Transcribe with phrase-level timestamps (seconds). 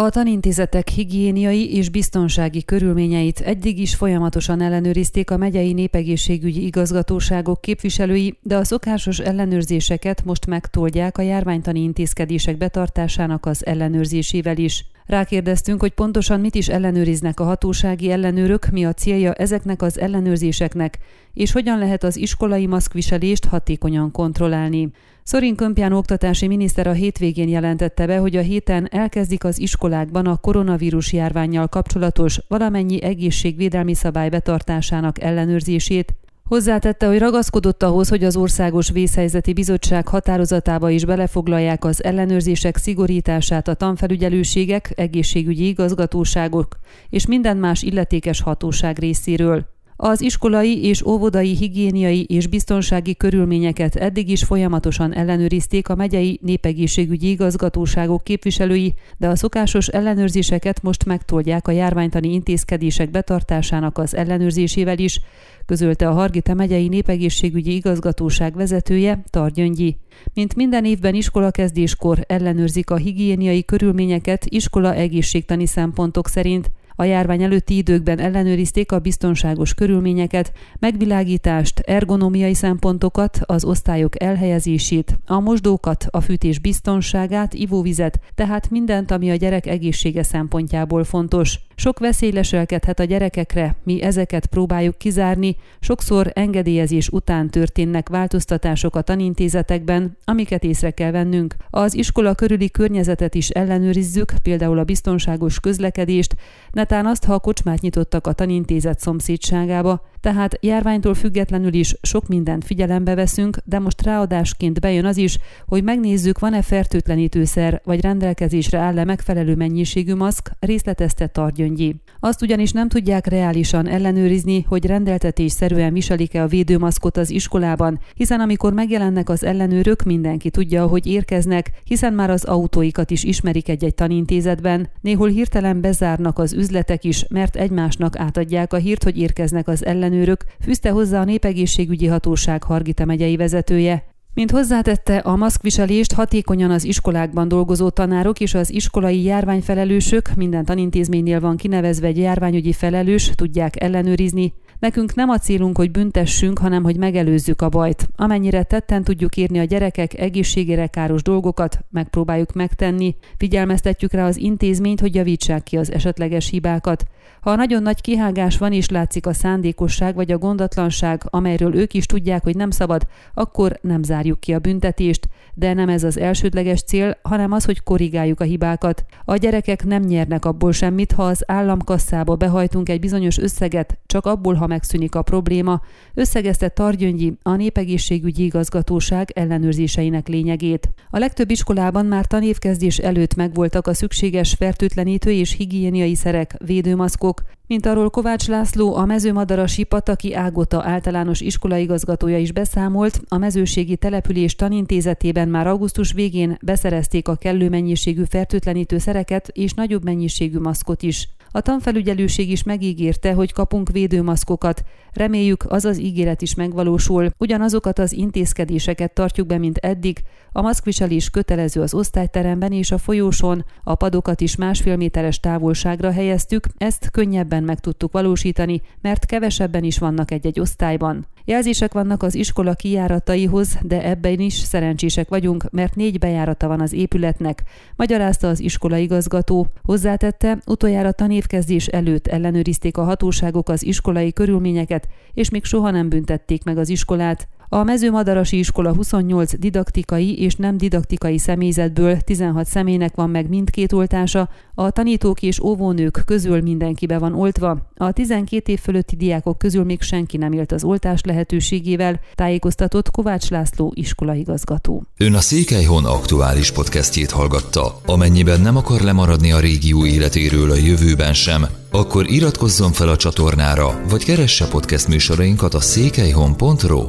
[0.00, 8.38] A tanintézetek higiéniai és biztonsági körülményeit eddig is folyamatosan ellenőrizték a megyei népegészségügyi igazgatóságok képviselői,
[8.42, 14.86] de a szokásos ellenőrzéseket most megtoldják a járványtani intézkedések betartásának az ellenőrzésével is.
[15.10, 20.98] Rákérdeztünk, hogy pontosan mit is ellenőriznek a hatósági ellenőrök, mi a célja ezeknek az ellenőrzéseknek,
[21.34, 24.90] és hogyan lehet az iskolai maszkviselést hatékonyan kontrollálni.
[25.22, 30.36] Szorin Kömpján oktatási miniszter a hétvégén jelentette be, hogy a héten elkezdik az iskolákban a
[30.36, 36.14] koronavírus járványjal kapcsolatos valamennyi egészségvédelmi szabály betartásának ellenőrzését,
[36.50, 43.68] Hozzátette, hogy ragaszkodott ahhoz, hogy az Országos Vészhelyzeti Bizottság határozatába is belefoglalják az ellenőrzések szigorítását
[43.68, 46.78] a tanfelügyelőségek, egészségügyi igazgatóságok
[47.08, 49.66] és minden más illetékes hatóság részéről.
[50.02, 57.30] Az iskolai és óvodai higiéniai és biztonsági körülményeket eddig is folyamatosan ellenőrizték a megyei népegészségügyi
[57.30, 65.20] igazgatóságok képviselői, de a szokásos ellenőrzéseket most megtoldják a járványtani intézkedések betartásának az ellenőrzésével is,
[65.66, 69.96] közölte a Hargita megyei népegészségügyi igazgatóság vezetője, Targyöngyi.
[70.34, 76.70] Mint minden évben iskolakezdéskor ellenőrzik a higiéniai körülményeket iskola egészségtani szempontok szerint,
[77.00, 85.40] a járvány előtti időkben ellenőrizték a biztonságos körülményeket, megvilágítást, ergonomiai szempontokat, az osztályok elhelyezését, a
[85.40, 91.58] mosdókat, a fűtés biztonságát, ivóvizet, tehát mindent, ami a gyerek egészsége szempontjából fontos.
[91.80, 99.00] Sok veszély leselkedhet a gyerekekre, mi ezeket próbáljuk kizárni, sokszor engedélyezés után történnek változtatások a
[99.00, 101.54] tanintézetekben, amiket észre kell vennünk.
[101.70, 106.34] Az iskola körüli környezetet is ellenőrizzük, például a biztonságos közlekedést,
[106.70, 112.64] netán azt, ha a kocsmát nyitottak a tanintézet szomszédságába, tehát járványtól függetlenül is sok mindent
[112.64, 119.04] figyelembe veszünk, de most ráadásként bejön az is, hogy megnézzük, van-e fertőtlenítőszer, vagy rendelkezésre áll-e
[119.04, 121.26] megfelelő mennyiségű maszk, részletezte
[121.70, 122.00] Targyöngyi.
[122.20, 128.72] Azt ugyanis nem tudják reálisan ellenőrizni, hogy rendeltetésszerűen viselik-e a védőmaszkot az iskolában, hiszen amikor
[128.72, 134.88] megjelennek az ellenőrök, mindenki tudja, hogy érkeznek, hiszen már az autóikat is ismerik egy-egy tanintézetben,
[135.00, 140.44] néhol hirtelen bezárnak az üzletek is, mert egymásnak átadják a hírt, hogy érkeznek az ellenőrök,
[140.60, 144.09] fűzte hozzá a népegészségügyi hatóság Hargita megyei vezetője.
[144.34, 151.40] Mint hozzátette, a maszkviselést hatékonyan az iskolákban dolgozó tanárok és az iskolai járványfelelősök, minden tanintézménynél
[151.40, 154.52] van kinevezve egy járványügyi felelős, tudják ellenőrizni.
[154.80, 158.08] Nekünk nem a célunk, hogy büntessünk, hanem hogy megelőzzük a bajt.
[158.16, 165.00] Amennyire tetten tudjuk írni a gyerekek egészségére káros dolgokat, megpróbáljuk megtenni, figyelmeztetjük rá az intézményt,
[165.00, 167.04] hogy javítsák ki az esetleges hibákat.
[167.40, 172.06] Ha nagyon nagy kihágás van és látszik a szándékosság vagy a gondatlanság, amelyről ők is
[172.06, 176.82] tudják, hogy nem szabad, akkor nem zárjuk ki a büntetést, de nem ez az elsődleges
[176.82, 179.04] cél, hanem az, hogy korrigáljuk a hibákat.
[179.24, 184.54] A gyerekek nem nyernek abból semmit, ha az államkasszába behajtunk egy bizonyos összeget, csak abból,
[184.54, 185.80] ha megszűnik a probléma,
[186.14, 190.90] összegezte Targyöngyi a Népegészségügyi Igazgatóság ellenőrzéseinek lényegét.
[191.10, 197.86] A legtöbb iskolában már tanévkezdés előtt megvoltak a szükséges fertőtlenítő és higiéniai szerek, védőmaszkok, mint
[197.86, 205.48] arról Kovács László, a mezőmadarasi Pataki Ágota általános iskolaigazgatója is beszámolt, a mezőségi település tanintézetében
[205.48, 211.28] már augusztus végén beszerezték a kellő mennyiségű fertőtlenítő szereket és nagyobb mennyiségű maszkot is.
[211.52, 214.82] A tanfelügyelőség is megígérte, hogy kapunk védőmaszkokat.
[215.12, 217.30] Reméljük, az az ígéret is megvalósul.
[217.38, 220.22] Ugyanazokat az intézkedéseket tartjuk be, mint eddig.
[220.52, 226.66] A maszkviselés kötelező az osztályteremben és a folyóson, a padokat is másfél méteres távolságra helyeztük,
[226.76, 231.26] ezt könnyebben meg tudtuk valósítani, mert kevesebben is vannak egy-egy osztályban.
[231.50, 236.92] Jelzések vannak az iskola kijárataihoz, de ebben is szerencsések vagyunk, mert négy bejárata van az
[236.92, 237.62] épületnek,
[237.96, 239.66] magyarázta az iskola igazgató.
[239.82, 246.64] Hozzátette, utoljára tanévkezdés előtt ellenőrizték a hatóságok az iskolai körülményeket, és még soha nem büntették
[246.64, 247.48] meg az iskolát.
[247.72, 254.48] A mezőmadarasi iskola 28 didaktikai és nem didaktikai személyzetből 16 személynek van meg mindkét oltása,
[254.74, 257.90] a tanítók és óvónők közül mindenki be van oltva.
[257.96, 263.50] A 12 év fölötti diákok közül még senki nem élt az oltás lehetőségével, tájékoztatott Kovács
[263.50, 265.04] László iskolaigazgató.
[265.16, 268.00] Ön a Székelyhon aktuális podcastjét hallgatta.
[268.06, 274.00] Amennyiben nem akar lemaradni a régió életéről a jövőben sem, akkor iratkozzon fel a csatornára,
[274.08, 277.04] vagy keresse podcast műsorainkat a székelyhon.pro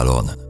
[0.00, 0.49] salon.